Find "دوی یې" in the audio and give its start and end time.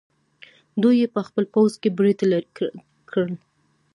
0.81-1.07